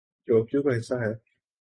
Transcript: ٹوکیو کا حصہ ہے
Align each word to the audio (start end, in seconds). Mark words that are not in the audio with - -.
ٹوکیو 0.27 0.61
کا 0.61 0.77
حصہ 0.77 0.95
ہے 0.95 1.13